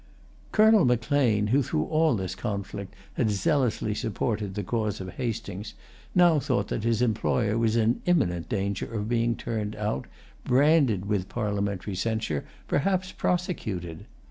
Colonel 0.51 0.83
Macleane, 0.83 1.49
who 1.49 1.61
through 1.61 1.83
all 1.83 2.15
this 2.15 2.33
conflict 2.33 2.95
had 3.13 3.29
zealously 3.29 3.93
supported 3.93 4.55
the 4.55 4.63
cause 4.63 4.99
of 4.99 5.09
Hastings, 5.09 5.75
now 6.15 6.39
thought 6.39 6.69
that 6.69 6.83
his 6.83 7.03
employer 7.03 7.55
was 7.55 7.75
in 7.75 8.01
imminent 8.07 8.49
danger 8.49 8.91
of 8.91 9.07
being 9.07 9.35
turned 9.35 9.75
out, 9.75 10.07
branded 10.43 11.05
with 11.05 11.29
parliamentary 11.29 11.93
censure, 11.93 12.43
perhaps 12.67 13.11
prosecuted. 13.11 14.05